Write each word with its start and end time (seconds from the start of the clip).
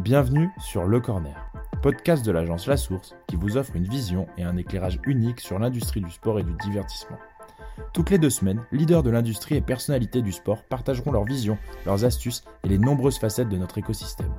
Bienvenue 0.00 0.48
sur 0.58 0.84
Le 0.86 0.98
Corner, 0.98 1.52
podcast 1.82 2.24
de 2.24 2.32
l'agence 2.32 2.66
La 2.66 2.78
Source 2.78 3.14
qui 3.26 3.36
vous 3.36 3.58
offre 3.58 3.76
une 3.76 3.84
vision 3.84 4.26
et 4.38 4.44
un 4.44 4.56
éclairage 4.56 4.98
unique 5.04 5.40
sur 5.40 5.58
l'industrie 5.58 6.00
du 6.00 6.10
sport 6.10 6.38
et 6.38 6.42
du 6.42 6.54
divertissement. 6.54 7.18
Toutes 7.92 8.08
les 8.08 8.16
deux 8.16 8.30
semaines, 8.30 8.64
leaders 8.72 9.02
de 9.02 9.10
l'industrie 9.10 9.56
et 9.56 9.60
personnalités 9.60 10.22
du 10.22 10.32
sport 10.32 10.62
partageront 10.64 11.12
leurs 11.12 11.26
visions, 11.26 11.58
leurs 11.84 12.06
astuces 12.06 12.44
et 12.64 12.68
les 12.70 12.78
nombreuses 12.78 13.18
facettes 13.18 13.50
de 13.50 13.58
notre 13.58 13.76
écosystème. 13.76 14.34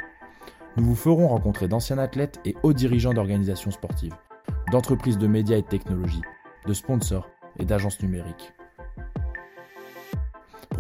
Nous 0.78 0.84
vous 0.84 0.96
ferons 0.96 1.28
rencontrer 1.28 1.68
d'anciens 1.68 2.00
athlètes 2.00 2.40
et 2.44 2.56
hauts 2.64 2.74
dirigeants 2.74 3.14
d'organisations 3.14 3.70
sportives, 3.70 4.16
d'entreprises 4.72 5.20
de 5.20 5.28
médias 5.28 5.58
et 5.58 5.62
de 5.62 5.68
technologies, 5.68 6.24
de 6.66 6.74
sponsors 6.74 7.30
et 7.60 7.66
d'agences 7.66 8.02
numériques. 8.02 8.52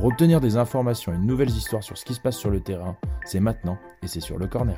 Pour 0.02 0.08
obtenir 0.08 0.42
des 0.42 0.58
informations 0.58 1.14
et 1.14 1.16
de 1.16 1.22
nouvelles 1.22 1.52
histoires 1.52 1.84
sur 1.84 1.96
ce 1.96 2.04
qui 2.04 2.16
se 2.16 2.20
passe 2.20 2.36
sur 2.36 2.50
le 2.50 2.60
terrain, 2.60 2.98
c'est 3.24 3.40
maintenant 3.40 3.78
et 4.02 4.08
c'est 4.08 4.20
sur 4.20 4.40
le 4.40 4.48
corner. 4.48 4.76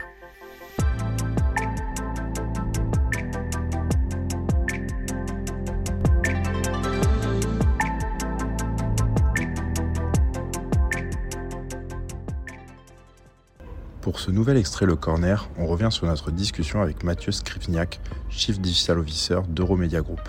Pour 14.01 14.19
ce 14.19 14.29
nouvel 14.29 14.57
extrait 14.57 14.85
Le 14.85 14.97
Corner, 14.97 15.47
on 15.57 15.67
revient 15.67 15.87
sur 15.89 16.05
notre 16.05 16.31
discussion 16.31 16.81
avec 16.81 17.05
Mathieu 17.05 17.31
Skripniak, 17.31 18.01
Chief 18.27 18.59
Digital 18.59 18.99
Officer 18.99 19.39
d'Euromedia 19.47 20.01
Group. 20.01 20.19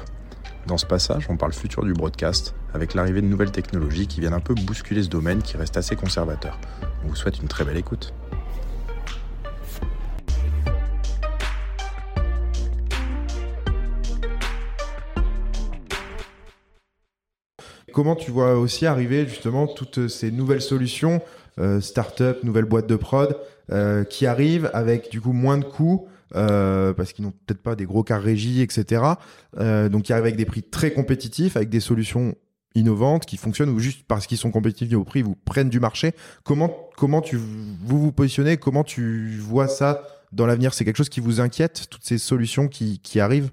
Dans 0.66 0.78
ce 0.78 0.86
passage, 0.86 1.26
on 1.28 1.36
parle 1.36 1.52
futur 1.52 1.84
du 1.84 1.92
broadcast, 1.92 2.54
avec 2.72 2.94
l'arrivée 2.94 3.20
de 3.20 3.26
nouvelles 3.26 3.50
technologies 3.50 4.06
qui 4.06 4.20
viennent 4.20 4.32
un 4.32 4.40
peu 4.40 4.54
bousculer 4.54 5.02
ce 5.02 5.10
domaine 5.10 5.42
qui 5.42 5.58
reste 5.58 5.76
assez 5.76 5.94
conservateur. 5.94 6.58
On 7.04 7.08
vous 7.08 7.16
souhaite 7.16 7.38
une 7.38 7.48
très 7.48 7.66
belle 7.66 7.76
écoute. 7.76 8.14
Comment 17.92 18.16
tu 18.16 18.30
vois 18.30 18.54
aussi 18.54 18.86
arriver 18.86 19.26
justement 19.26 19.66
toutes 19.66 20.08
ces 20.08 20.30
nouvelles 20.30 20.62
solutions, 20.62 21.20
euh, 21.58 21.82
start-up, 21.82 22.42
nouvelles 22.42 22.64
boîtes 22.64 22.88
de 22.88 22.96
prod, 22.96 23.38
euh, 23.70 24.02
qui 24.02 24.26
arrivent 24.26 24.70
avec 24.72 25.10
du 25.10 25.20
coup 25.20 25.32
moins 25.32 25.58
de 25.58 25.64
coûts, 25.64 26.08
euh, 26.34 26.92
parce 26.92 27.12
qu'ils 27.12 27.24
n'ont 27.24 27.32
peut-être 27.32 27.62
pas 27.62 27.76
des 27.76 27.84
gros 27.84 28.02
cars 28.02 28.22
régie, 28.22 28.60
etc. 28.60 29.02
Euh, 29.58 29.88
donc, 29.88 30.04
qui 30.04 30.12
arrivent 30.12 30.24
avec 30.24 30.36
des 30.36 30.44
prix 30.44 30.62
très 30.62 30.92
compétitifs, 30.92 31.56
avec 31.56 31.68
des 31.68 31.80
solutions 31.80 32.34
innovantes 32.74 33.24
qui 33.24 33.36
fonctionnent 33.36 33.70
ou 33.70 33.78
juste 33.78 34.04
parce 34.08 34.26
qu'ils 34.26 34.38
sont 34.38 34.50
compétitifs 34.50 34.96
au 34.96 35.04
prix, 35.04 35.22
vous 35.22 35.36
prennent 35.36 35.68
du 35.68 35.80
marché. 35.80 36.12
Comment, 36.42 36.74
comment 36.96 37.20
tu, 37.20 37.36
vous 37.36 38.00
vous 38.00 38.12
positionnez 38.12 38.56
Comment 38.56 38.84
tu 38.84 39.38
vois 39.38 39.68
ça 39.68 40.02
dans 40.32 40.46
l'avenir? 40.46 40.74
C'est 40.74 40.84
quelque 40.84 40.96
chose 40.96 41.08
qui 41.08 41.20
vous 41.20 41.40
inquiète, 41.40 41.86
toutes 41.88 42.04
ces 42.04 42.18
solutions 42.18 42.68
qui, 42.68 42.98
qui 42.98 43.20
arrivent? 43.20 43.50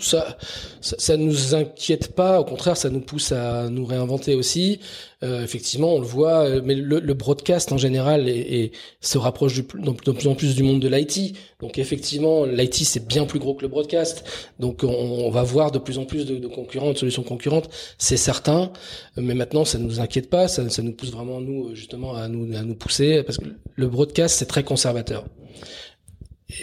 Ça, 0.00 0.36
ça, 0.80 0.96
ça, 0.98 1.16
nous 1.16 1.54
inquiète 1.54 2.14
pas. 2.16 2.40
Au 2.40 2.44
contraire, 2.44 2.76
ça 2.76 2.90
nous 2.90 3.00
pousse 3.00 3.30
à 3.30 3.68
nous 3.70 3.84
réinventer 3.84 4.34
aussi. 4.34 4.80
Euh, 5.22 5.44
effectivement, 5.44 5.94
on 5.94 6.00
le 6.00 6.06
voit. 6.06 6.48
Euh, 6.48 6.60
mais 6.64 6.74
le, 6.74 6.98
le 6.98 7.14
broadcast 7.14 7.70
en 7.70 7.78
général 7.78 8.28
et 8.28 8.72
se 9.00 9.18
rapproche 9.18 9.54
de, 9.54 9.62
de, 9.62 10.12
plus 10.12 10.26
en 10.26 10.34
plus 10.34 10.56
du 10.56 10.64
monde 10.64 10.80
de 10.80 10.88
l'IT. 10.88 11.36
Donc 11.60 11.78
effectivement, 11.78 12.44
l'IT 12.44 12.74
c'est 12.74 13.06
bien 13.06 13.24
plus 13.24 13.38
gros 13.38 13.54
que 13.54 13.62
le 13.62 13.68
broadcast. 13.68 14.24
Donc 14.58 14.82
on, 14.82 14.88
on 14.88 15.30
va 15.30 15.44
voir 15.44 15.70
de 15.70 15.78
plus 15.78 15.98
en 15.98 16.06
plus 16.06 16.26
de, 16.26 16.38
de 16.38 16.48
concurrents, 16.48 16.92
de 16.92 16.98
solutions 16.98 17.22
concurrentes. 17.22 17.70
C'est 17.98 18.16
certain. 18.16 18.72
Mais 19.16 19.34
maintenant, 19.34 19.64
ça 19.64 19.78
nous 19.78 20.00
inquiète 20.00 20.28
pas. 20.28 20.48
Ça, 20.48 20.68
ça 20.70 20.82
nous 20.82 20.92
pousse 20.92 21.12
vraiment 21.12 21.40
nous 21.40 21.74
justement 21.76 22.14
à 22.14 22.26
nous 22.26 22.56
à 22.56 22.62
nous 22.62 22.74
pousser 22.74 23.22
parce 23.22 23.38
que 23.38 23.46
le 23.76 23.86
broadcast 23.86 24.38
c'est 24.38 24.46
très 24.46 24.64
conservateur 24.64 25.24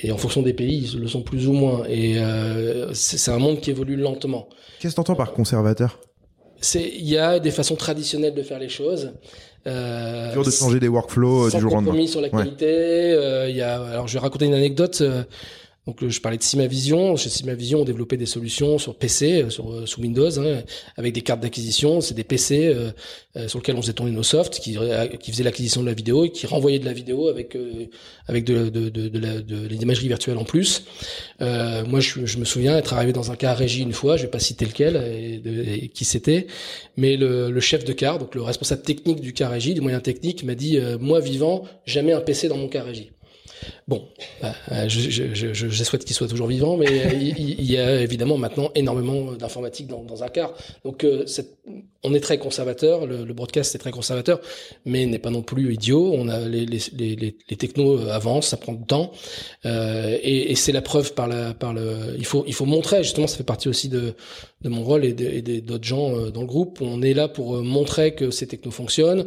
et 0.03 0.11
en 0.11 0.17
fonction 0.17 0.41
des 0.41 0.53
pays, 0.53 0.91
ils 0.93 0.99
le 0.99 1.07
sont 1.07 1.21
plus 1.21 1.47
ou 1.47 1.53
moins. 1.53 1.83
Et 1.87 2.17
euh, 2.17 2.93
c'est 2.93 3.31
un 3.31 3.37
monde 3.37 3.59
qui 3.61 3.69
évolue 3.69 3.95
lentement. 3.95 4.49
Qu'est-ce 4.79 4.93
que 4.93 4.95
tu 4.95 5.01
entends 5.01 5.15
par 5.15 5.33
conservateur? 5.33 5.99
Il 6.73 7.07
y 7.07 7.17
a 7.17 7.39
des 7.39 7.51
façons 7.51 7.75
traditionnelles 7.75 8.33
de 8.33 8.41
faire 8.41 8.59
les 8.59 8.69
choses. 8.69 9.13
Euh, 9.67 10.31
dur 10.33 10.43
de 10.43 10.51
changer 10.51 10.79
des 10.79 10.87
workflows 10.87 11.47
euh, 11.47 11.51
du 11.51 11.59
jour 11.59 11.71
au 11.71 11.75
lendemain. 11.75 12.07
sur 12.07 12.21
la 12.21 12.29
qualité. 12.29 12.65
Euh, 12.67 13.49
il 13.49 13.55
y 13.55 13.61
a, 13.61 13.83
alors 13.83 14.07
je 14.07 14.13
vais 14.13 14.19
raconter 14.19 14.45
une 14.45 14.53
anecdote. 14.53 15.03
Euh, 15.87 15.91
donc 15.91 16.07
je 16.07 16.21
parlais 16.21 16.37
de 16.37 16.43
Simavision. 16.43 17.15
Chez 17.15 17.29
Simavision, 17.29 17.81
on 17.81 17.85
développait 17.85 18.17
des 18.17 18.25
solutions 18.25 18.77
sur 18.77 18.95
PC, 18.95 19.43
euh, 19.43 19.49
sur 19.49 19.71
euh, 19.71 19.85
sous 19.85 20.01
Windows, 20.01 20.39
hein, 20.39 20.63
avec 20.97 21.13
des 21.13 21.21
cartes 21.21 21.41
d'acquisition. 21.41 22.01
C'est 22.01 22.13
des 22.13 22.23
PC 22.23 22.67
euh, 22.67 22.91
euh, 23.37 23.47
sur 23.47 23.59
lesquels 23.59 23.75
on 23.75 23.81
faisait 23.81 23.93
tourner 23.93 24.11
nos 24.11 24.23
softs, 24.23 24.59
qui, 24.59 24.77
qui 25.19 25.31
faisaient 25.31 25.43
l'acquisition 25.43 25.81
de 25.81 25.87
la 25.87 25.93
vidéo 25.93 26.25
et 26.25 26.31
qui 26.31 26.47
renvoyaient 26.47 26.79
de 26.79 26.85
la 26.85 26.93
vidéo 26.93 27.27
avec 27.27 27.55
euh, 27.55 27.87
avec 28.27 28.45
de, 28.45 28.69
de, 28.69 28.89
de, 28.89 29.19
la, 29.19 29.41
de 29.41 29.67
l'imagerie 29.67 30.07
virtuelle 30.07 30.37
en 30.37 30.43
plus. 30.43 30.85
Euh, 31.41 31.85
moi, 31.85 31.99
je, 31.99 32.25
je, 32.25 32.37
me 32.37 32.45
souviens 32.45 32.77
être 32.77 32.93
arrivé 32.93 33.13
dans 33.13 33.31
un 33.31 33.35
car 33.35 33.57
régie 33.57 33.81
une 33.81 33.93
fois. 33.93 34.17
Je 34.17 34.23
vais 34.23 34.29
pas 34.29 34.39
citer 34.39 34.65
lequel 34.65 34.95
et, 34.95 35.83
et 35.83 35.89
qui 35.89 36.05
c'était, 36.05 36.47
mais 36.97 37.17
le, 37.17 37.51
le, 37.51 37.59
chef 37.59 37.83
de 37.83 37.93
car, 37.93 38.19
donc 38.19 38.35
le 38.35 38.41
responsable 38.41 38.81
technique 38.81 39.21
du 39.21 39.33
car 39.33 39.51
régie, 39.51 39.73
du 39.73 39.81
moyen 39.81 39.99
technique, 39.99 40.43
m'a 40.43 40.55
dit 40.55 40.79
moi 40.99 41.19
vivant, 41.19 41.63
jamais 41.85 42.13
un 42.13 42.21
PC 42.21 42.47
dans 42.47 42.57
mon 42.57 42.69
car 42.69 42.85
régie. 42.85 43.11
Bon, 43.87 44.07
euh, 44.43 44.87
je, 44.87 45.83
souhaite 45.83 46.05
qu'il 46.05 46.15
soit 46.15 46.27
toujours 46.27 46.47
vivant, 46.47 46.75
mais 46.75 46.87
euh, 46.87 47.13
il, 47.13 47.71
y 47.71 47.77
a 47.77 48.01
évidemment 48.01 48.37
maintenant 48.37 48.71
énormément 48.73 49.33
d'informatique 49.33 49.87
dans, 49.87 50.23
un 50.23 50.27
car. 50.27 50.53
Donc, 50.83 51.03
euh, 51.03 51.25
on 52.03 52.13
est 52.15 52.19
très 52.19 52.39
conservateur, 52.39 53.05
le, 53.05 53.31
broadcast 53.33 53.75
est 53.75 53.77
très 53.77 53.91
conservateur, 53.91 54.39
mais 54.85 55.05
n'est 55.05 55.19
pas 55.19 55.29
non 55.29 55.43
plus 55.43 55.73
idiot. 55.73 56.13
On 56.15 56.29
a 56.29 56.39
les, 56.39 56.65
les, 56.65 56.81
les, 57.15 57.55
technos 57.57 58.07
avancent, 58.09 58.47
ça 58.47 58.57
prend 58.57 58.73
du 58.73 58.85
temps, 58.85 59.11
et, 59.63 60.55
c'est 60.55 60.71
la 60.71 60.81
preuve 60.81 61.13
par 61.13 61.27
la 61.27 61.53
par 61.53 61.73
le. 61.73 62.15
Il 62.17 62.25
faut 62.25 62.43
il 62.47 62.53
faut 62.53 62.65
montrer 62.65 63.03
justement, 63.03 63.27
ça 63.27 63.37
fait 63.37 63.43
partie 63.43 63.69
aussi 63.69 63.89
de 63.89 64.15
de 64.61 64.69
mon 64.69 64.83
rôle 64.83 65.05
et 65.05 65.13
d'autres 65.61 65.83
gens 65.83 66.29
dans 66.29 66.41
le 66.41 66.47
groupe. 66.47 66.79
On 66.81 67.03
est 67.03 67.13
là 67.13 67.27
pour 67.27 67.61
montrer 67.61 68.15
que 68.15 68.31
ces 68.31 68.47
technos 68.47 68.71
fonctionnent, 68.71 69.25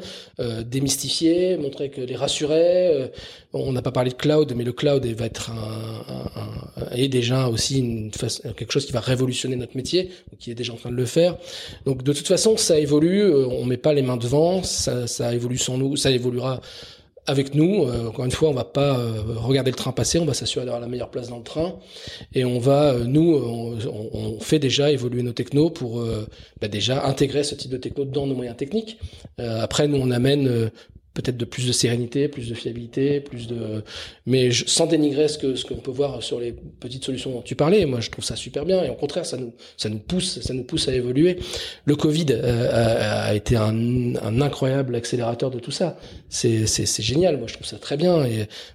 démystifier, 0.65 1.57
montrer 1.57 1.91
que 1.91 2.01
les 2.01 2.17
rassurer. 2.17 3.11
on 3.53 3.73
n'a 3.73 3.83
pas 3.83 3.93
parlé 3.93 4.11
de 4.11 4.17
mais 4.55 4.65
le 4.65 4.73
cloud 4.73 5.05
va 5.07 5.27
être 5.27 5.51
un, 5.51 6.49
est 6.93 7.09
déjà 7.09 7.49
aussi 7.49 8.11
quelque 8.57 8.73
chose 8.73 8.87
qui 8.87 8.93
va 8.93 9.01
révolutionner 9.01 9.57
notre 9.57 9.77
métier, 9.77 10.11
qui 10.39 10.51
est 10.51 10.55
déjà 10.55 10.73
en 10.73 10.77
train 10.77 10.91
de 10.91 10.97
le 10.97 11.07
faire. 11.07 11.37
Donc 11.87 12.03
de 12.03 12.13
toute 12.13 12.27
façon, 12.27 12.57
ça 12.57 12.79
évolue. 12.79 13.23
Euh, 13.23 13.47
on 13.47 13.65
met 13.65 13.77
pas 13.77 13.93
les 13.93 14.03
mains 14.03 14.17
devant. 14.17 14.63
Ça, 14.63 15.35
évolue 15.35 15.59
sans 15.59 15.79
nous. 15.79 15.97
Ça 15.97 16.11
évoluera 16.11 16.61
avec 17.27 17.55
nous. 17.55 17.85
Euh, 17.85 18.09
encore 18.09 18.25
une 18.25 18.31
fois, 18.31 18.49
on 18.49 18.55
va 18.55 18.65
pas 18.65 18.99
euh, 18.99 19.23
regarder 19.37 19.71
le 19.71 19.77
train 19.77 19.93
passer, 19.93 20.19
on 20.19 20.25
va 20.25 20.35
s'assurer 20.35 20.65
d'avoir 20.65 20.81
la 20.81 20.89
meilleure 20.89 21.11
place 21.11 21.29
dans 21.29 21.37
le 21.37 21.45
train, 21.45 21.75
et 22.35 22.47
on 22.47 22.59
va, 22.59 22.95
nous, 22.95 23.35
on, 23.35 23.77
on, 24.15 24.41
fait 24.41 24.59
déjà 24.59 24.91
évoluer 24.91 25.23
nos 25.23 25.33
technos 25.33 25.69
pour 25.69 26.03
bah 26.61 26.69
déjà 26.69 27.05
intégrer 27.05 27.45
ce 27.45 27.55
type 27.55 27.71
de 27.71 27.77
techno 27.77 28.07
dans 28.07 28.27
nos 28.27 28.35
moyens 28.35 28.57
techniques. 28.57 28.99
après, 29.37 29.89
nous, 29.89 29.99
on 29.99 30.11
amène 30.11 30.71
peut-être 31.19 31.37
de 31.37 31.45
plus 31.45 31.67
de 31.67 31.73
sérénité, 31.73 32.29
plus 32.29 32.49
de 32.49 32.55
fiabilité, 32.55 33.19
plus 33.19 33.49
de, 33.49 33.83
mais 34.25 34.51
sans 34.53 34.87
dénigrer 34.87 35.27
ce 35.27 35.37
que 35.37 35.57
ce 35.57 35.65
qu'on 35.65 35.81
peut 35.87 35.91
voir 35.91 36.23
sur 36.23 36.39
les 36.39 36.55
petites 36.79 37.05
solutions 37.05 37.33
dont 37.33 37.43
tu 37.43 37.57
parlais. 37.57 37.85
Moi, 37.87 37.99
je 37.99 38.09
trouve 38.09 38.25
ça 38.25 38.37
super 38.37 38.65
bien 38.65 38.85
et 38.85 38.89
au 38.89 38.95
contraire, 38.95 39.27
ça 39.27 39.37
nous 39.37 39.53
ça 39.77 39.89
nous 39.89 39.99
pousse, 39.99 40.41
ça 40.41 40.55
nous 40.55 40.63
pousse 40.63 40.87
à 40.87 40.95
évoluer. 40.95 41.41
Le 41.87 41.97
Covid 41.97 42.27
euh, 42.31 42.71
a, 42.71 43.31
a, 43.31 43.35
été 43.35 43.57
un, 43.57 44.15
incroyable 44.41 44.95
accélérateur 44.95 45.51
de 45.51 45.59
tout 45.59 45.73
ça. 45.73 45.99
C'est 46.29 46.67
c'est 46.67 47.03
génial. 47.03 47.37
Moi, 47.37 47.49
je 47.49 47.55
trouve 47.55 47.67
ça 47.67 47.79
très 47.79 47.97
bien 47.97 48.25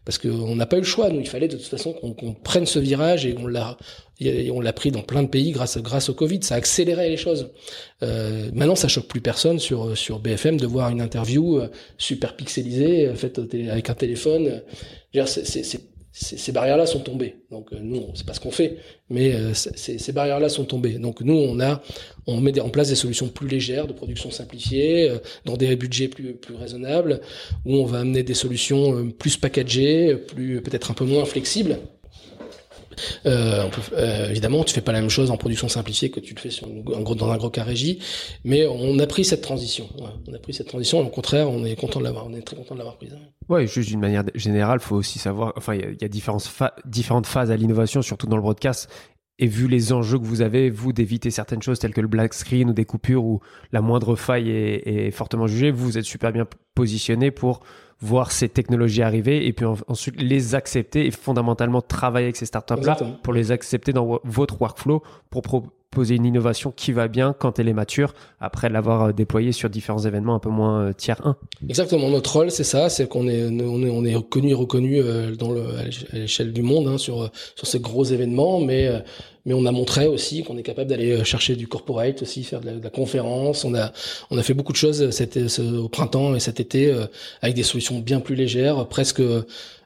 parce 0.04 0.18
qu'on 0.18 0.56
n'a 0.58 0.66
pas 0.66 0.76
eu 0.76 0.82
le 0.82 0.86
choix. 0.86 1.10
Nous, 1.10 1.22
il 1.22 1.30
fallait 1.30 1.48
de 1.48 1.56
toute 1.56 1.66
façon 1.66 1.94
qu'on 1.94 2.14
qu 2.14 2.26
prenne 2.44 2.66
ce 2.66 2.80
virage 2.80 3.26
et 3.26 3.36
on 3.40 3.48
l'a 3.48 3.78
on 4.22 4.62
l'a 4.62 4.74
pris 4.74 4.92
dans 4.92 5.02
plein 5.02 5.24
de 5.24 5.28
pays 5.28 5.52
grâce 5.52 5.78
grâce 5.78 6.10
au 6.10 6.14
Covid. 6.14 6.40
Ça 6.44 6.56
a 6.56 6.58
accéléré 6.58 7.10
les 7.10 7.18
choses. 7.18 7.50
Euh, 8.04 8.50
maintenant, 8.54 8.76
ça 8.76 8.88
choque 8.88 9.08
plus 9.08 9.22
personne 9.22 9.60
sur 9.60 9.98
sur 9.98 10.20
BFM 10.20 10.58
de 10.58 10.68
voir 10.68 10.90
une 10.90 11.02
interview 11.02 11.60
euh, 11.60 11.68
super 11.98 12.36
pixelisée 12.36 13.08
euh, 13.08 13.16
faite 13.16 13.40
avec 13.40 13.90
un 13.90 13.94
téléphone. 13.96 14.62
ces 16.12 16.52
barrières-là 16.52 16.86
sont 16.86 17.00
tombées. 17.00 17.38
Donc 17.50 17.72
nous, 17.72 18.06
c'est 18.14 18.26
pas 18.26 18.36
ce 18.36 18.40
qu'on 18.40 18.52
fait, 18.52 18.78
mais 19.10 19.34
ces 19.54 20.12
barrières-là 20.12 20.48
sont 20.48 20.66
tombées. 20.66 21.00
Donc 21.00 21.22
nous, 21.22 21.34
on 21.34 21.60
a, 21.60 21.82
on 22.28 22.40
met 22.40 22.60
en 22.60 22.70
place 22.70 22.90
des 22.90 22.96
solutions 22.96 23.30
plus 23.30 23.48
légères, 23.48 23.88
de 23.88 23.94
production 23.94 24.30
simplifiée, 24.30 25.12
dans 25.46 25.58
des 25.58 25.76
budgets 25.76 26.08
plus 26.08 26.36
plus 26.36 26.56
raisonnables, 26.56 27.20
où 27.66 27.78
on 27.78 27.86
va 27.86 28.02
amener 28.02 28.22
des 28.22 28.36
solutions 28.36 29.10
plus 29.10 29.38
packagées, 29.38 30.16
plus 30.16 30.62
peut-être 30.62 30.92
un 30.92 30.94
peu 30.94 31.06
moins 31.06 31.26
flexibles 31.26 31.80
euh, 33.26 33.68
peut, 33.70 33.82
euh, 33.94 34.30
évidemment, 34.30 34.64
tu 34.64 34.74
fais 34.74 34.82
pas 34.82 34.92
la 34.92 35.02
même 35.02 35.10
chose 35.10 35.32
en 35.32 35.38
production 35.38 35.68
simplifiée 35.68 36.10
que 36.10 36.20
tu 36.20 36.34
le 36.34 36.40
fais 36.40 36.50
dans 36.96 37.32
un 37.32 37.38
gros 37.38 37.50
cas 37.50 37.64
régie, 37.64 38.00
mais 38.44 38.66
on 38.66 38.98
a 39.00 39.08
pris 39.08 39.26
cette 39.26 39.42
transition. 39.42 39.88
On 40.28 40.34
a 40.34 40.40
pris 40.40 40.54
cette 40.54 40.68
transition. 40.68 41.00
Au 41.00 41.10
contraire, 41.10 41.50
on 41.50 41.66
est 41.66 41.76
content 41.76 42.00
de 42.00 42.06
l'avoir. 42.06 42.28
On 42.28 42.34
est 42.34 42.42
très 42.42 42.56
content 42.56 42.76
de 42.76 42.80
l'avoir 42.80 42.98
prise. 42.98 43.16
Ouais, 43.50 43.68
juste 43.68 43.90
d'une 43.90 44.00
manière 44.00 44.24
générale, 44.36 44.80
faut 44.80 44.96
aussi 44.96 45.20
savoir. 45.20 45.54
Enfin, 45.58 45.76
il 45.76 45.98
y, 46.02 46.06
a, 46.06 46.08
différentes 46.08 47.26
phases 47.28 47.52
à 47.52 47.58
l'innovation, 47.58 48.02
surtout 48.02 48.28
dans 48.28 48.38
le 48.38 48.42
broadcast 48.42 48.90
et 49.40 49.48
vu 49.48 49.68
les 49.68 49.94
enjeux 49.94 50.20
que 50.20 50.26
vous 50.26 50.42
avez, 50.42 50.70
vous, 50.70 50.94
d'éviter 50.94 51.32
certaines 51.32 51.62
choses 51.62 51.80
telles 51.80 51.94
que 51.94 52.02
le 52.02 52.08
black 52.08 52.34
screen 52.34 52.70
ou 52.70 52.74
des 52.74 52.86
coupures 52.86 53.26
où 53.26 53.42
la 53.72 53.82
moindre 53.82 54.16
faille 54.16 54.50
est, 54.50 55.12
fortement 55.12 55.48
jugée, 55.48 55.72
vous 55.72 55.98
êtes 55.98 56.06
super 56.06 56.32
bien 56.32 56.48
positionné 56.76 57.32
pour 57.32 57.62
voir 58.00 58.32
ces 58.32 58.50
technologies 58.50 59.02
arriver 59.02 59.48
et 59.48 59.54
puis 59.54 59.66
ensuite 59.88 60.22
les 60.22 60.56
accepter 60.56 61.08
et 61.08 61.12
fondamentalement 61.12 61.82
travailler 61.82 62.26
avec 62.26 62.36
ces 62.36 62.46
startups-là 62.46 62.98
pour 63.24 63.34
les 63.34 63.52
accepter 63.52 63.94
dans 63.94 64.20
votre 64.24 64.62
workflow 64.62 65.02
pour 65.30 65.42
proposer 65.94 66.16
une 66.16 66.26
innovation 66.26 66.74
qui 66.76 66.92
va 66.92 67.08
bien 67.08 67.36
quand 67.38 67.60
elle 67.60 67.68
est 67.68 67.74
mature 67.74 68.16
après 68.40 68.68
l'avoir 68.68 69.04
euh, 69.04 69.12
déployée 69.12 69.52
sur 69.52 69.70
différents 69.70 70.00
événements 70.00 70.34
un 70.34 70.40
peu 70.40 70.50
moins 70.50 70.88
euh, 70.88 70.94
tiers 70.94 71.24
1. 71.24 71.36
Exactement, 71.70 72.10
notre 72.10 72.34
rôle 72.34 72.50
c'est 72.50 72.64
ça, 72.64 72.90
c'est 72.90 73.08
qu'on 73.08 73.28
est, 73.28 73.44
on 73.44 73.84
est, 73.84 73.90
on 73.92 74.04
est 74.04 74.30
connu 74.30 74.56
reconnu 74.56 75.00
euh, 75.00 75.36
dans 75.36 75.52
à 75.52 75.84
l'échelle 76.14 76.52
du 76.52 76.64
monde 76.64 76.88
hein, 76.88 76.98
sur, 76.98 77.30
sur 77.56 77.68
ces 77.68 77.80
gros 77.80 78.06
événements, 78.06 78.60
mais 78.60 78.90
mais 79.46 79.54
on 79.54 79.66
a 79.66 79.72
montré 79.72 80.08
aussi 80.08 80.42
qu'on 80.44 80.58
est 80.58 80.64
capable 80.64 80.90
d'aller 80.90 81.24
chercher 81.26 81.56
du 81.58 81.68
corporate 81.68 82.22
aussi, 82.22 82.44
faire 82.44 82.62
de 82.62 82.82
la, 82.82 82.90
conférence. 82.90 83.66
On 83.66 83.76
a 83.76 83.92
on 84.32 84.38
a 84.38 84.44
fait 84.44 84.54
beaucoup 84.54 84.72
de 84.72 84.78
choses 84.78 85.12
cet, 85.12 85.38
au 85.60 85.90
printemps 85.90 86.34
et 86.34 86.40
cet 86.40 86.60
été 86.62 86.94
avec 87.42 87.54
des 87.54 87.64
solutions 87.64 88.00
bien 88.00 88.22
plus 88.22 88.36
légères, 88.36 88.88
presque 88.88 89.22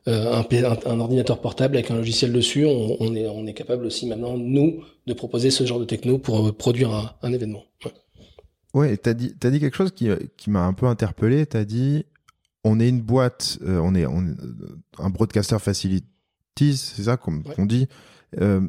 un, 0.07 0.45
un, 0.85 0.99
ordinateur 0.99 1.41
portable 1.41 1.75
avec 1.75 1.91
un 1.91 1.95
logiciel 1.95 2.31
dessus. 2.31 2.65
On, 2.65 2.97
on, 2.99 3.15
est 3.15 3.27
on 3.27 3.45
est 3.45 3.53
capable 3.53 3.85
aussi 3.85 4.07
maintenant 4.07 4.37
nous 4.37 4.83
de 5.05 5.13
proposer 5.13 5.51
ce 5.51 5.65
genre 5.65 5.79
de 5.79 5.85
techno 5.85 6.17
pour 6.17 6.55
produire 6.55 7.17
un, 7.21 7.33
événement. 7.33 7.63
Ouais, 8.73 8.95
tu 8.95 9.03
t'as 9.03 9.13
dit, 9.13 9.33
as 9.43 9.49
dit 9.49 9.59
quelque 9.59 9.75
chose 9.75 9.91
qui, 9.91 10.09
qui 10.37 10.49
m'a 10.49 10.65
un 10.65 10.73
peu 10.73 10.85
interpellé. 10.85 11.45
T'as 11.45 11.65
dit, 11.65 12.05
on 12.63 12.79
est 12.79 12.89
une 12.89 13.01
boîte, 13.01 13.59
euh, 13.65 13.79
on, 13.79 13.95
est, 13.95 14.05
on 14.05 14.35
un 14.99 15.09
broadcaster 15.09 15.59
facilities, 15.59 16.77
c'est 16.77 17.03
ça 17.03 17.17
qu'on 17.17 17.65
dit. 17.65 17.87
Euh, 18.41 18.61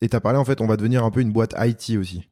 et 0.00 0.08
t'as 0.08 0.20
parlé, 0.20 0.38
en 0.38 0.44
fait, 0.44 0.60
on 0.60 0.66
va 0.66 0.76
devenir 0.76 1.04
un 1.04 1.10
peu 1.10 1.20
une 1.20 1.32
boîte 1.32 1.54
IT 1.58 1.96
aussi. 1.98 2.28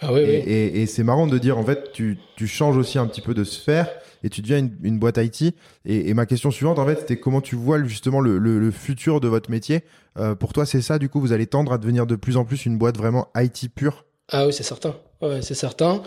Ah 0.00 0.12
oui, 0.12 0.20
et, 0.20 0.24
oui. 0.24 0.80
et, 0.80 0.86
c'est 0.86 1.02
marrant 1.02 1.26
de 1.26 1.38
dire, 1.38 1.58
en 1.58 1.64
fait, 1.64 1.92
tu, 1.92 2.18
tu, 2.36 2.46
changes 2.46 2.76
aussi 2.76 2.98
un 2.98 3.06
petit 3.06 3.20
peu 3.20 3.34
de 3.34 3.44
sphère 3.44 3.88
et 4.22 4.28
tu 4.28 4.42
deviens 4.42 4.58
une, 4.58 4.76
une 4.82 4.98
boîte 4.98 5.18
IT. 5.18 5.54
Et, 5.84 6.12
ma 6.14 6.26
question 6.26 6.50
suivante, 6.50 6.78
en 6.78 6.86
fait, 6.86 7.00
c'était 7.00 7.18
comment 7.18 7.40
tu 7.40 7.56
vois 7.56 7.82
justement 7.84 8.20
le, 8.20 8.38
le, 8.38 8.70
futur 8.70 9.20
de 9.20 9.28
votre 9.28 9.50
métier? 9.50 9.84
Euh, 10.18 10.34
pour 10.34 10.52
toi, 10.52 10.66
c'est 10.66 10.82
ça, 10.82 10.98
du 10.98 11.08
coup, 11.08 11.20
vous 11.20 11.32
allez 11.32 11.46
tendre 11.46 11.72
à 11.72 11.78
devenir 11.78 12.06
de 12.06 12.16
plus 12.16 12.36
en 12.36 12.44
plus 12.44 12.66
une 12.66 12.78
boîte 12.78 12.98
vraiment 12.98 13.28
IT 13.36 13.70
pure? 13.74 14.05
Ah 14.32 14.46
oui, 14.46 14.52
c'est 14.52 14.64
certain. 14.64 14.96
Ouais, 15.22 15.40
c'est 15.40 15.54
certain. 15.54 16.02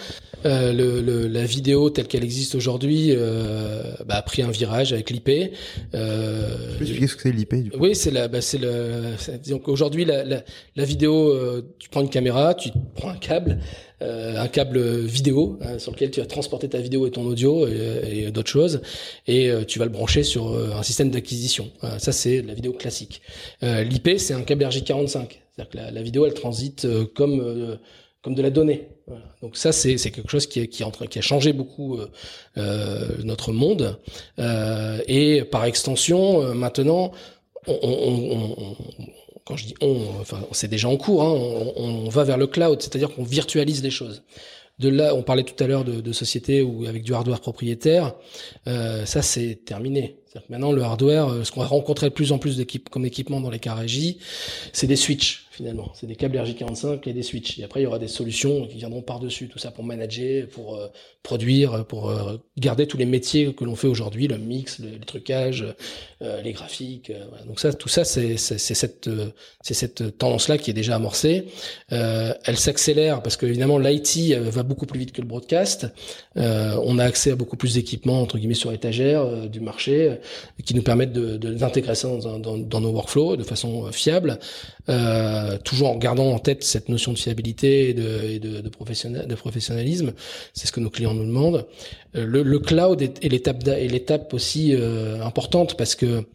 Euh, 0.46 0.72
le, 0.72 1.02
le, 1.02 1.28
la 1.28 1.46
vidéo 1.46 1.90
telle 1.90 2.08
qu'elle 2.08 2.24
existe 2.24 2.54
aujourd'hui 2.54 3.12
euh, 3.12 3.82
bah, 4.06 4.16
a 4.16 4.22
pris 4.22 4.42
un 4.42 4.52
virage 4.52 4.92
avec 4.92 5.10
l'IP. 5.10 5.54
Euh, 5.96 6.78
Qu'est-ce 6.78 7.16
que 7.16 7.24
c'est 7.24 7.32
l'IP 7.32 7.56
Oui, 7.80 7.96
c'est 7.96 8.12
la, 8.12 8.28
bah, 8.28 8.42
c'est 8.42 8.58
le. 8.58 9.16
Donc 9.48 9.70
aujourd'hui, 9.70 10.04
la, 10.04 10.26
la, 10.26 10.44
la, 10.76 10.84
vidéo, 10.84 11.30
euh, 11.30 11.74
tu 11.80 11.90
prends 11.90 12.02
une 12.02 12.10
caméra, 12.10 12.54
tu 12.54 12.70
prends 12.94 13.10
un 13.10 13.16
câble, 13.16 13.60
euh, 14.02 14.38
un 14.38 14.48
câble 14.50 14.80
vidéo 14.80 15.58
hein, 15.62 15.80
sur 15.80 15.94
lequel 15.94 16.12
tu 16.12 16.20
vas 16.20 16.28
transporter 16.28 16.68
ta 16.68 16.80
vidéo 16.80 17.08
et 17.08 17.12
ton 17.12 17.26
audio 17.26 17.68
et, 17.68 18.26
et 18.26 18.32
d'autres 18.32 18.52
choses, 18.52 18.82
et 19.28 19.50
euh, 19.50 19.64
tu 19.64 19.80
vas 19.80 19.86
le 19.86 19.92
brancher 19.92 20.24
sur 20.24 20.56
un 20.78 20.84
système 20.84 21.10
d'acquisition. 21.10 21.72
ça, 21.98 22.12
c'est 22.12 22.42
la 22.42 22.54
vidéo 22.54 22.74
classique. 22.74 23.22
L'IP, 23.62 24.20
c'est 24.20 24.34
un 24.34 24.42
câble 24.42 24.66
RJ45. 24.66 25.08
C'est-à-dire 25.08 25.70
que 25.72 25.78
la, 25.78 25.92
la, 25.92 26.02
vidéo, 26.04 26.26
elle 26.26 26.34
transite 26.34 26.88
comme 27.16 27.78
comme 28.22 28.36
de 28.36 28.42
la 28.42 28.50
donnée. 28.50 28.90
Donc 29.42 29.56
ça, 29.56 29.72
c'est 29.72 29.96
quelque 30.12 30.30
chose 30.30 30.46
qui, 30.46 30.60
est, 30.60 30.68
qui, 30.68 30.84
entre, 30.84 31.06
qui 31.06 31.20
a 31.20 31.22
changé 31.22 31.54
beaucoup 31.54 31.98
euh, 31.98 32.12
euh, 32.58 33.08
notre 33.24 33.52
monde. 33.52 34.00
Euh, 34.40 35.00
et 35.08 35.44
par 35.44 35.66
extension, 35.66 36.54
maintenant, 36.54 37.12
on, 37.68 38.76
quand 39.46 39.56
je 39.56 39.66
dis 39.66 39.76
on, 39.82 40.06
c'est 40.52 40.68
déjà 40.68 40.90
en 40.90 40.98
cours, 40.98 41.24
hein, 41.24 41.34
on, 41.76 42.10
va 42.10 42.24
vers 42.24 42.38
le 42.38 42.48
cloud, 42.48 42.82
c'est-à-dire 42.82 43.14
qu'on 43.14 43.24
virtualise 43.24 43.84
les 43.84 43.92
choses. 43.92 44.24
De 44.80 44.90
là, 44.90 45.14
on 45.14 45.24
parlait 45.24 45.44
tout 45.44 45.62
à 45.62 45.68
l'heure 45.68 45.84
de, 45.84 46.00
de 46.00 46.14
sociétés 46.14 46.62
où 46.62 46.86
avec 46.86 47.04
du 47.04 47.14
hardware 47.14 47.42
propriétaire, 47.42 48.16
ça 48.66 49.22
c'est 49.22 49.60
terminé. 49.66 50.18
Maintenant, 50.50 50.72
le 50.72 50.82
hardware, 50.84 51.46
ce 51.46 51.52
qu'on 51.52 51.62
va 51.62 51.68
rencontrer 51.68 52.10
de 52.10 52.14
plus 52.14 52.32
en 52.32 52.38
plus 52.38 52.62
comme 52.92 53.06
équipement 53.06 53.42
dans 53.42 53.50
les 53.50 53.60
cas 53.60 53.76
c'est 54.74 54.88
des 54.88 54.96
switches 54.96 55.50
finalement. 55.60 55.92
C'est 55.94 56.08
des 56.08 56.16
câbles 56.16 56.38
RJ45 56.38 57.02
et 57.10 57.12
des 57.12 57.22
switches. 57.22 57.60
Et 57.60 57.66
après, 57.66 57.82
il 57.82 57.84
y 57.84 57.86
aura 57.86 58.00
des 58.00 58.08
solutions 58.08 58.66
qui 58.66 58.78
viendront 58.78 59.02
par-dessus, 59.02 59.50
tout 59.50 59.60
ça 59.60 59.72
pour 59.72 59.84
manager, 59.84 60.48
pour 60.48 60.78
euh, 60.78 60.88
produire, 61.22 61.86
pour 61.86 62.10
euh, 62.10 62.38
garder 62.58 62.88
tous 62.88 62.96
les 62.96 63.06
métiers 63.06 63.54
que 63.54 63.66
l'on 63.66 63.76
fait 63.76 63.90
aujourd'hui, 63.90 64.30
le 64.30 64.38
mix, 64.38 64.80
le, 64.80 64.98
trucage, 65.00 65.66
euh, 66.22 66.42
les 66.44 66.54
graphiques. 66.54 67.12
Donc 67.46 67.60
ça, 67.60 67.74
tout 67.74 67.90
ça, 67.90 68.06
c'est 68.06 68.38
cette, 68.38 69.10
cette 69.62 70.18
tendance-là 70.18 70.58
qui 70.58 70.72
est 70.72 70.74
déjà 70.74 70.96
amorcée. 70.96 71.48
elle 71.90 72.58
s'accélère 72.58 73.22
parce 73.22 73.36
que 73.36 73.46
évidemment, 73.46 73.80
l'IT 73.80 74.34
va 74.38 74.64
beaucoup 74.64 74.86
plus 74.86 75.00
vite 75.00 75.12
que 75.12 75.22
le 75.22 75.28
broadcast. 75.28 75.88
on 76.36 77.00
a 77.00 77.04
accès 77.04 77.32
à 77.32 77.36
beaucoup 77.36 77.58
plus 77.58 77.74
d'équipements 77.74 78.22
entre 78.22 78.38
guillemets 78.38 78.54
sur 78.54 78.72
étagère 78.72 79.50
du 79.50 79.60
marché 79.60 80.19
qui 80.66 80.76
nous 80.76 80.82
permettent 80.82 81.14
de, 81.14 81.38
d'intégrer 81.38 81.96
ça 81.96 82.08
dans, 82.08 82.82
nos 82.82 82.92
workflows 82.92 83.38
de 83.38 83.44
façon 83.44 83.92
fiable. 83.92 84.40
Euh, 84.90 85.58
toujours 85.64 85.90
en 85.90 85.98
gardant 85.98 86.32
en 86.32 86.40
tête 86.40 86.64
cette 86.64 86.90
notion 86.90 87.14
de 87.14 87.18
fiabilité 87.18 87.90
et 87.90 87.94
de, 87.94 88.40
de, 88.40 88.62
de, 88.62 89.26
de 89.26 89.36
professionnalisme. 89.36 90.14
C'est 90.54 90.68
ce 90.68 90.72
que 90.72 90.80
nos 90.80 90.90
clients 90.90 91.14
nous 91.14 91.26
demandent. 91.26 91.66
Euh, 92.16 92.26
le, 92.26 92.60
cloud 92.60 93.02
est, 93.02 93.24
l'étape 93.24 94.34
aussi 94.34 94.76
euh, 94.76 95.22
importante 95.24 95.78
parce 95.78 95.96
que 95.96 96.26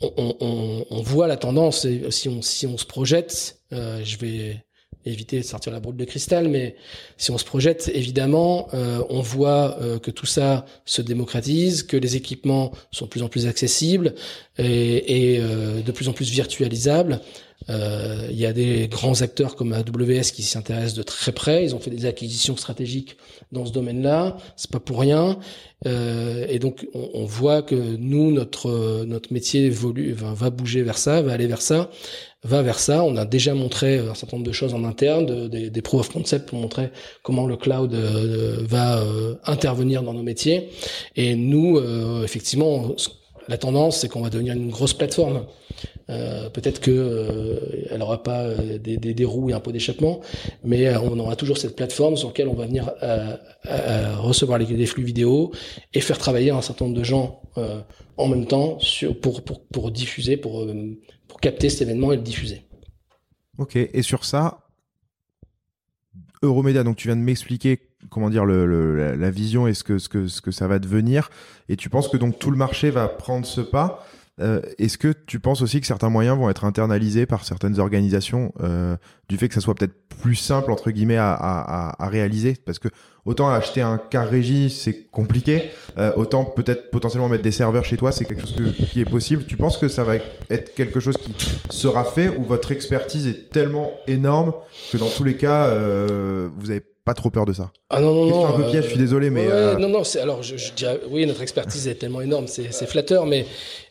on, 0.00 1.02
voit 1.02 1.26
la 1.26 1.36
tendance. 1.36 1.84
Et 1.84 2.10
si 2.10 2.28
on 2.28 2.42
se 2.78 2.86
projette, 2.86 3.60
euh, 3.72 4.00
je 4.02 4.16
vais 4.16 4.64
éviter 5.10 5.38
de 5.40 5.44
sortir 5.44 5.72
la 5.72 5.80
boule 5.80 5.96
de 5.96 6.04
cristal, 6.04 6.48
mais 6.48 6.76
si 7.16 7.30
on 7.30 7.38
se 7.38 7.44
projette, 7.44 7.90
évidemment, 7.94 8.68
euh, 8.74 9.02
on 9.08 9.20
voit 9.20 9.78
euh, 9.80 9.98
que 9.98 10.10
tout 10.10 10.26
ça 10.26 10.64
se 10.84 11.02
démocratise, 11.02 11.82
que 11.82 11.96
les 11.96 12.16
équipements 12.16 12.72
sont 12.90 13.06
de 13.06 13.10
plus 13.10 13.22
en 13.22 13.28
plus 13.28 13.46
accessibles 13.46 14.14
et, 14.58 15.38
euh, 15.40 15.80
de 15.82 15.92
plus 15.92 16.08
en 16.08 16.12
plus 16.12 16.30
virtualisables. 16.30 17.20
Il 17.68 18.36
y 18.36 18.46
a 18.46 18.52
des 18.52 18.88
grands 18.88 19.22
acteurs 19.22 19.54
comme 19.54 19.72
AWS 19.72 20.32
qui 20.32 20.42
s'y 20.42 20.58
intéressent 20.58 20.94
de 20.94 21.02
très 21.02 21.30
près. 21.30 21.64
Ils 21.64 21.74
ont 21.74 21.78
fait 21.78 21.90
des 21.90 22.06
acquisitions 22.06 22.56
stratégiques 22.56 23.16
dans 23.52 23.64
ce 23.64 23.72
domaine-là. 23.72 24.36
C'est 24.56 24.70
pas 24.70 24.80
pour 24.80 24.98
rien. 24.98 25.38
et 25.86 26.58
donc, 26.58 26.88
on, 26.94 27.10
on, 27.14 27.24
voit 27.26 27.62
que 27.62 27.74
nous, 27.74 28.32
notre 28.32 29.04
notre 29.04 29.32
métier 29.32 29.66
évolue, 29.66 30.12
va, 30.12 30.50
bouger 30.50 30.82
vers 30.82 30.98
ça, 30.98 31.22
va 31.22 31.32
aller 31.32 31.46
vers 31.46 31.62
ça 31.62 31.90
va 32.44 32.62
vers 32.62 32.78
ça. 32.78 33.04
On 33.04 33.16
a 33.16 33.24
déjà 33.24 33.54
montré 33.54 33.98
un 33.98 34.14
certain 34.14 34.36
nombre 34.36 34.48
de 34.48 34.52
choses 34.52 34.74
en 34.74 34.84
interne, 34.84 35.48
des, 35.48 35.70
des 35.70 35.82
proof 35.82 36.00
of 36.00 36.12
concept 36.12 36.48
pour 36.48 36.58
montrer 36.58 36.90
comment 37.22 37.46
le 37.46 37.56
cloud 37.56 37.94
euh, 37.94 38.58
va 38.62 38.98
euh, 38.98 39.34
intervenir 39.44 40.02
dans 40.02 40.14
nos 40.14 40.22
métiers. 40.22 40.70
Et 41.16 41.34
nous, 41.34 41.78
euh, 41.78 42.24
effectivement, 42.24 42.94
la 43.48 43.58
tendance, 43.58 43.98
c'est 44.00 44.08
qu'on 44.08 44.22
va 44.22 44.30
devenir 44.30 44.54
une 44.54 44.70
grosse 44.70 44.94
plateforme. 44.94 45.44
Peut-être 46.08 46.80
que 46.80 47.86
elle 47.90 48.02
aura 48.02 48.22
pas 48.22 48.48
des, 48.54 48.96
des, 48.96 49.24
roues 49.24 49.50
et 49.50 49.52
un 49.52 49.60
pot 49.60 49.70
d'échappement, 49.70 50.20
mais 50.64 50.96
on 50.96 51.18
aura 51.20 51.36
toujours 51.36 51.56
cette 51.56 51.76
plateforme 51.76 52.16
sur 52.16 52.28
laquelle 52.28 52.48
on 52.48 52.54
va 52.54 52.66
venir 52.66 52.92
recevoir 54.18 54.58
les, 54.58 54.86
flux 54.86 55.04
vidéo 55.04 55.52
et 55.94 56.00
faire 56.00 56.18
travailler 56.18 56.50
un 56.50 56.62
certain 56.62 56.86
nombre 56.86 56.98
de 56.98 57.04
gens 57.04 57.42
en 58.16 58.26
même 58.26 58.46
temps 58.46 58.78
pour, 59.22 59.90
diffuser, 59.92 60.36
pour 60.36 60.66
capter 61.40 61.68
cet 61.68 61.82
événement 61.82 62.12
et 62.12 62.16
le 62.16 62.22
diffuser. 62.22 62.62
Ok, 63.58 63.76
et 63.76 64.02
sur 64.02 64.24
ça, 64.24 64.66
Euromédia, 66.42 66.82
donc 66.82 66.96
tu 66.96 67.08
viens 67.08 67.16
de 67.16 67.20
m'expliquer 67.20 67.78
comment 68.08 68.30
dire 68.30 68.46
la, 68.46 69.30
vision 69.30 69.66
et 69.66 69.74
ce 69.74 69.84
que, 69.84 69.98
ce, 69.98 70.08
que, 70.08 70.26
ce 70.28 70.40
que 70.40 70.50
ça 70.50 70.66
va 70.66 70.78
devenir, 70.78 71.30
et 71.68 71.76
tu 71.76 71.90
penses 71.90 72.08
que 72.08 72.16
donc 72.16 72.38
tout 72.38 72.50
le 72.50 72.56
marché 72.56 72.90
va 72.90 73.08
prendre 73.08 73.44
ce 73.44 73.60
pas. 73.60 74.06
Euh, 74.40 74.60
Est-ce 74.78 74.98
que 74.98 75.12
tu 75.26 75.40
penses 75.40 75.62
aussi 75.62 75.80
que 75.80 75.86
certains 75.86 76.08
moyens 76.08 76.38
vont 76.38 76.48
être 76.50 76.64
internalisés 76.64 77.26
par 77.26 77.44
certaines 77.44 77.78
organisations 77.78 78.52
euh, 78.60 78.96
du 79.28 79.36
fait 79.36 79.48
que 79.48 79.54
ça 79.54 79.60
soit 79.60 79.74
peut-être 79.74 79.94
plus 80.20 80.34
simple 80.34 80.70
entre 80.70 80.90
guillemets 80.90 81.16
à, 81.16 81.32
à, 81.32 82.04
à, 82.04 82.08
réaliser? 82.08 82.56
Parce 82.64 82.78
que 82.78 82.88
autant 83.24 83.50
acheter 83.50 83.80
un 83.82 83.98
car 83.98 84.28
régie 84.28 84.70
c'est 84.70 85.08
compliqué, 85.10 85.70
euh, 85.98 86.12
autant 86.16 86.44
peut-être 86.44 86.90
potentiellement 86.90 87.28
mettre 87.28 87.44
des 87.44 87.52
serveurs 87.52 87.84
chez 87.84 87.96
toi 87.96 88.12
c'est 88.12 88.24
quelque 88.24 88.46
chose 88.46 88.74
qui 88.90 89.00
est 89.00 89.10
possible. 89.10 89.44
Tu 89.44 89.56
penses 89.56 89.78
que 89.78 89.88
ça 89.88 90.04
va 90.04 90.16
être 90.16 90.74
quelque 90.74 91.00
chose 91.00 91.16
qui 91.16 91.34
sera 91.70 92.04
fait 92.04 92.28
ou 92.28 92.44
votre 92.44 92.72
expertise 92.72 93.26
est 93.26 93.50
tellement 93.50 93.92
énorme 94.06 94.52
que 94.90 94.96
dans 94.98 95.08
tous 95.08 95.24
les 95.24 95.36
cas 95.36 95.66
euh, 95.66 96.48
vous 96.58 96.70
avez 96.70 96.82
pas 97.10 97.14
trop 97.14 97.30
peur 97.30 97.44
de 97.44 97.52
ça. 97.52 97.72
Ah 97.88 98.00
non, 98.00 98.14
non, 98.14 98.26
non. 98.26 98.46
un 98.46 98.52
peu 98.52 98.70
piège, 98.70 98.84
je 98.84 98.90
suis 98.90 98.98
désolé, 98.98 99.30
mais. 99.30 99.46
Euh, 99.50 99.76
non, 99.78 99.88
non, 99.88 100.02
alors 100.22 100.44
je, 100.44 100.56
je, 100.56 100.72
dirais, 100.74 101.00
oui, 101.10 101.26
notre 101.26 101.42
expertise 101.42 101.88
est 101.88 101.96
tellement 101.96 102.20
énorme, 102.20 102.46
c'est, 102.46 102.70
flatteur, 102.86 103.26
mais 103.26 103.46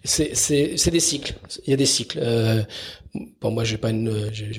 c'est 0.05 0.35
c'est 0.35 0.91
des 0.91 0.99
cycles. 1.01 1.33
Il 1.67 1.71
y 1.71 1.73
a 1.73 1.77
des 1.77 1.85
cycles. 1.85 2.19
Euh, 2.21 2.61
bon, 3.41 3.51
moi, 3.51 3.63
j'ai 3.63 3.77
pas 3.77 3.89
une, 3.89 4.29
j'ai 4.31 4.51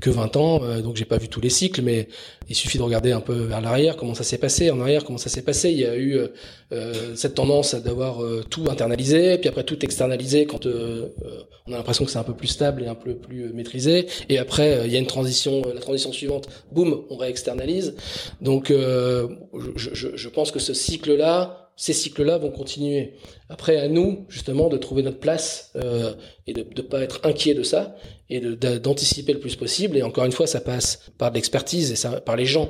que 0.00 0.10
20 0.10 0.36
ans, 0.36 0.62
euh, 0.62 0.80
donc 0.80 0.96
j'ai 0.96 1.04
pas 1.04 1.18
vu 1.18 1.28
tous 1.28 1.40
les 1.40 1.50
cycles, 1.50 1.82
mais 1.82 2.08
il 2.48 2.54
suffit 2.54 2.78
de 2.78 2.82
regarder 2.82 3.12
un 3.12 3.20
peu 3.20 3.34
vers 3.34 3.60
l'arrière, 3.60 3.96
comment 3.96 4.14
ça 4.14 4.24
s'est 4.24 4.38
passé, 4.38 4.70
en 4.70 4.80
arrière, 4.80 5.04
comment 5.04 5.18
ça 5.18 5.28
s'est 5.28 5.42
passé. 5.42 5.70
Il 5.70 5.78
y 5.78 5.86
a 5.86 5.96
eu 5.96 6.16
euh, 6.16 6.28
euh 6.72 7.14
cette 7.14 7.34
tendance 7.34 7.74
à 7.74 7.80
d'avoir 7.80 8.20
tout 8.50 8.66
internalisé, 8.70 9.38
puis 9.38 9.48
après 9.48 9.64
tout 9.64 9.84
externalisé 9.84 10.46
quand 10.46 10.66
on 10.66 11.72
a 11.72 11.76
l'impression 11.76 12.04
que 12.04 12.10
c'est 12.10 12.18
un 12.18 12.24
peu 12.24 12.34
plus 12.34 12.48
stable 12.48 12.82
et 12.82 12.86
un 12.86 12.94
peu 12.94 13.14
plus 13.14 13.52
maîtrisé. 13.52 14.06
Et 14.28 14.38
après, 14.38 14.86
il 14.86 14.92
y 14.92 14.96
a 14.96 14.98
une 14.98 15.06
transition, 15.06 15.62
la 15.74 15.80
transition 15.80 16.12
suivante, 16.12 16.48
boum, 16.72 17.04
on 17.10 17.16
réexternalise. 17.16 17.94
Donc, 18.40 18.70
je, 18.70 19.28
je, 19.76 20.08
je 20.14 20.28
pense 20.28 20.50
que 20.50 20.58
ce 20.58 20.74
cycle-là 20.74 21.67
ces 21.78 21.92
cycles-là 21.92 22.38
vont 22.38 22.50
continuer. 22.50 23.14
Après, 23.48 23.76
à 23.76 23.86
nous, 23.88 24.26
justement, 24.28 24.68
de 24.68 24.76
trouver 24.76 25.02
notre 25.04 25.20
place 25.20 25.70
euh, 25.76 26.12
et 26.48 26.52
de 26.52 26.66
ne 26.76 26.82
pas 26.82 27.00
être 27.02 27.20
inquiet 27.22 27.54
de 27.54 27.62
ça 27.62 27.94
et 28.30 28.40
d'anticiper 28.40 29.32
le 29.32 29.38
plus 29.38 29.54
possible. 29.54 29.96
Et 29.96 30.02
encore 30.02 30.24
une 30.24 30.32
fois, 30.32 30.48
ça 30.48 30.60
passe 30.60 31.10
par 31.16 31.30
l'expertise 31.30 31.92
et 31.92 31.96
ça, 31.96 32.20
par 32.20 32.34
les 32.34 32.46
gens. 32.46 32.68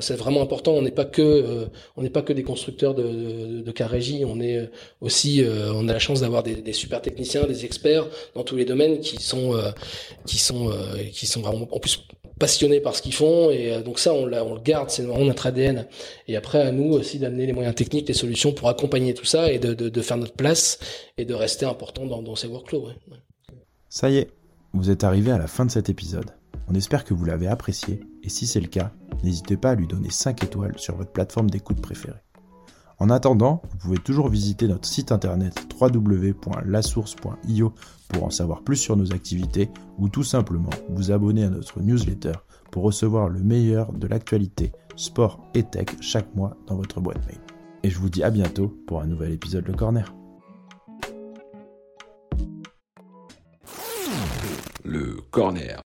C'est 0.00 0.16
vraiment 0.16 0.40
important. 0.40 0.72
On 0.72 0.82
n'est 0.82 0.92
pas 0.92 1.04
que, 1.04 1.20
euh, 1.20 1.66
on 1.96 2.02
n'est 2.02 2.10
pas 2.10 2.22
que 2.22 2.32
des 2.32 2.44
constructeurs 2.44 2.94
de, 2.94 3.02
de, 3.02 3.60
de 3.60 3.82
régie. 3.82 4.24
On 4.24 4.40
est 4.40 4.56
euh, 4.56 4.66
aussi, 5.00 5.42
euh, 5.42 5.72
on 5.74 5.88
a 5.88 5.92
la 5.92 5.98
chance 5.98 6.20
d'avoir 6.20 6.44
des, 6.44 6.54
des, 6.54 6.72
super 6.72 7.02
techniciens, 7.02 7.44
des 7.44 7.64
experts 7.64 8.06
dans 8.36 8.44
tous 8.44 8.56
les 8.56 8.64
domaines 8.64 9.00
qui 9.00 9.20
sont, 9.20 9.60
qui 10.26 10.38
sont, 10.38 10.70
qui 11.12 11.26
sont 11.26 11.40
vraiment 11.40 11.66
en 11.70 11.80
plus 11.80 12.06
passionnés 12.38 12.80
par 12.80 12.94
ce 12.94 13.02
qu'ils 13.02 13.14
font 13.14 13.50
et 13.50 13.72
euh, 13.72 13.82
donc 13.82 13.98
ça 13.98 14.14
on, 14.14 14.24
le 14.26 14.60
garde 14.60 14.90
c'est 14.90 15.02
vraiment 15.02 15.24
notre 15.24 15.46
ADN 15.46 15.86
et 16.26 16.36
après 16.36 16.60
à 16.60 16.72
nous 16.72 16.92
aussi 16.92 17.18
d'amener 17.18 17.46
les 17.46 17.52
moyens 17.52 17.74
techniques 17.74 18.08
les 18.08 18.14
solutions 18.14 18.52
pour 18.52 18.68
accompagner 18.68 19.14
tout 19.14 19.24
ça 19.24 19.52
et 19.52 19.58
de, 19.58 20.02
faire 20.02 20.16
notre 20.16 20.34
place 20.34 20.78
et 21.16 21.24
de 21.24 21.34
rester 21.34 21.66
important 21.66 22.06
dans, 22.06 22.36
ces 22.36 22.46
workflows 22.46 22.88
ça 23.88 24.10
y 24.10 24.18
est 24.18 24.28
vous 24.72 24.90
êtes 24.90 25.04
arrivé 25.04 25.30
à 25.32 25.38
la 25.38 25.46
fin 25.46 25.64
de 25.64 25.70
cet 25.70 25.88
épisode. 25.88 26.30
On 26.68 26.74
espère 26.74 27.04
que 27.04 27.14
vous 27.14 27.24
l'avez 27.24 27.46
apprécié 27.46 28.00
et 28.22 28.28
si 28.28 28.46
c'est 28.46 28.60
le 28.60 28.68
cas 28.68 28.92
n'hésitez 29.24 29.56
pas 29.56 29.70
à 29.70 29.74
lui 29.74 29.86
donner 29.86 30.10
5 30.10 30.44
étoiles 30.44 30.78
sur 30.78 30.94
votre 30.94 31.10
plateforme 31.10 31.50
d'écoute 31.50 31.80
préférée 31.80 32.20
en 33.00 33.10
attendant, 33.10 33.62
vous 33.70 33.76
pouvez 33.78 33.98
toujours 33.98 34.28
visiter 34.28 34.66
notre 34.66 34.88
site 34.88 35.12
internet 35.12 35.54
www.lasource.io 35.80 37.72
pour 38.08 38.24
en 38.24 38.30
savoir 38.30 38.62
plus 38.62 38.76
sur 38.76 38.96
nos 38.96 39.12
activités 39.12 39.70
ou 39.98 40.08
tout 40.08 40.24
simplement 40.24 40.70
vous 40.88 41.12
abonner 41.12 41.44
à 41.44 41.50
notre 41.50 41.80
newsletter 41.80 42.32
pour 42.70 42.82
recevoir 42.82 43.28
le 43.28 43.40
meilleur 43.40 43.92
de 43.92 44.06
l'actualité 44.06 44.72
sport 44.96 45.40
et 45.54 45.62
tech 45.62 45.86
chaque 46.00 46.34
mois 46.34 46.56
dans 46.66 46.76
votre 46.76 47.00
boîte 47.00 47.24
mail. 47.26 47.38
Et 47.84 47.90
je 47.90 47.98
vous 47.98 48.10
dis 48.10 48.24
à 48.24 48.30
bientôt 48.30 48.76
pour 48.86 49.00
un 49.00 49.06
nouvel 49.06 49.32
épisode 49.32 49.66
Le 49.66 49.74
Corner. 49.74 50.12
Le 54.84 55.20
Corner. 55.30 55.80